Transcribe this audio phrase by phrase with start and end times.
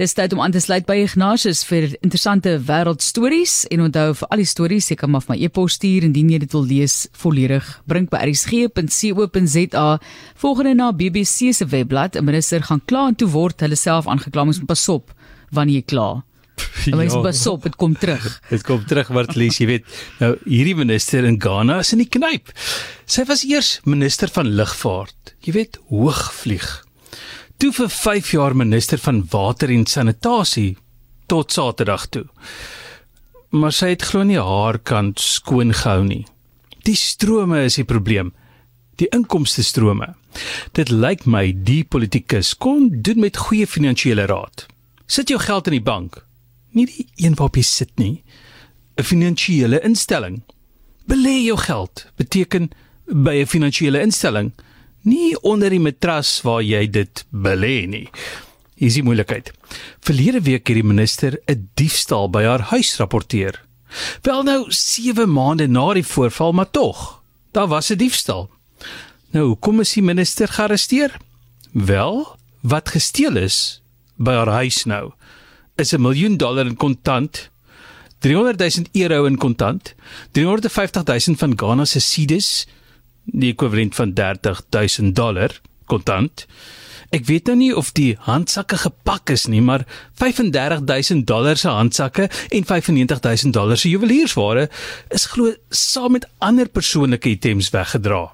[0.00, 4.40] Dis tyd om aan te sluit by Ignatius vir interessante wêreldstories en onthou vir al
[4.40, 7.68] die stories seker maar vir my e-pos stuur indien jy dit wil lees volledig.
[7.84, 9.84] Bring by rsg.co.za.
[10.40, 14.44] Volgende na BBC se webblad, 'n minister gaan kla en toe word hulle self aangekla
[14.44, 15.12] moet pas op
[15.52, 16.08] wanneer jy kla.
[16.86, 17.20] Ja.
[17.20, 18.40] pas op, dit kom terug.
[18.48, 19.84] Dit kom terug wat lees jy weet.
[20.18, 22.48] Nou hierdie minister in Ghana is in die knyp.
[23.04, 25.36] Sy was eers minister van lugvaart.
[25.44, 26.89] Jy weet, hoogvlieg
[27.60, 30.78] toe vir 5 jaar minister van water en sanitasie
[31.28, 32.24] tot Saterdag toe.
[33.52, 36.22] Maar sy het glo nie haar kant skoon gehou nie.
[36.88, 38.30] Die strome is die probleem.
[38.96, 40.14] Die inkomste strome.
[40.72, 44.64] Dit lyk my die politikus kon doen met goeie finansiële raad.
[45.06, 46.22] Sit jou geld in die bank.
[46.72, 48.22] Nie die een waarop jy sit nie.
[48.96, 50.42] 'n Finansiële instelling.
[51.04, 52.70] Belê jou geld beteken
[53.04, 54.52] by 'n finansiële instelling
[55.02, 58.08] nie onder die matras waar jy dit belê nie.
[58.76, 59.52] Hier is die moeilikheid.
[60.00, 63.60] Verlede week het die minister 'n diefstal by haar huis rapporteer.
[64.22, 68.50] Wel nou 7 maande na die voorval, maar tog, daar was 'n diefstal.
[69.30, 71.16] Nou, hoekom is die minister gearresteer?
[71.72, 73.82] Wel, wat gesteel is
[74.16, 75.12] by haar huis nou
[75.80, 77.50] is 'n miljoen dollar in kontant,
[78.18, 79.94] 300 000 euro in kontant,
[80.32, 82.66] 350 000 van Ghana se cedis,
[83.32, 86.46] die ekwivalent van 30000 dollar kontant.
[87.10, 89.82] Ek weet nou nie of die handsakke gepak is nie, maar
[90.22, 94.68] 35000 dollar se handsakke en 95000 dollar se juweliersware
[95.10, 98.28] is glo saam met ander persoonlike items weggedra.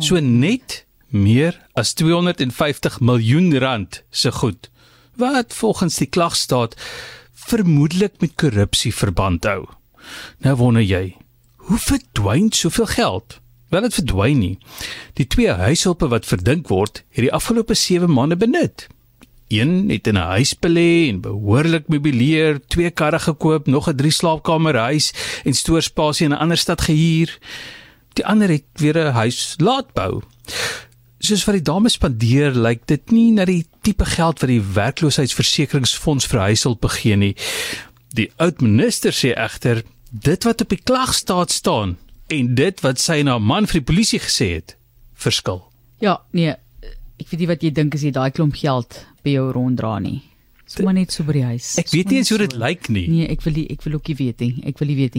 [0.00, 4.68] So net meer as 250 miljoen rand se goed
[5.20, 6.76] wat volgens die klagstaat
[7.32, 9.64] vermoedelik met korrupsie verband hou.
[10.44, 11.16] Nou wonder jy,
[11.68, 13.39] hoe verdwyn soveel geld?
[13.70, 14.54] Wel dit verdwyn nie.
[15.18, 18.88] Die twee huishulpe wat verdink word, het die afgelope 7 maande benut.
[19.50, 24.10] Een het in 'n huis belê en behoorlik meubileer, twee karre gekoop, nog 'n drie
[24.10, 25.12] slaapkamer huis
[25.44, 27.38] en stoorspasie in 'n ander stad gehuur.
[28.12, 30.22] Die ander het weer 'n huis laat bou.
[31.18, 36.26] Soos wat die dames spandeer, lyk dit nie na die tipe geld wat die werkloosheidsversekeringsfonds
[36.26, 37.36] vir huishulp begee nie.
[38.08, 41.98] Die oud minister sê egter dit wat op die klagstaat staan
[42.30, 44.76] en dit wat sy na man vir die polisie gesê het
[45.20, 45.64] verskil.
[46.00, 46.54] Ja, nee,
[47.20, 50.20] ek weet nie wat jy dink as jy daai klomp geld by jou ronddra nie.
[50.70, 51.72] Sommige net so by die huis.
[51.82, 53.08] Ek weet nie eens hoe dit lyk nie.
[53.10, 54.52] Nee, ek wil nie, ek wil ook nie weet nie.
[54.70, 55.16] Ek wil nie weet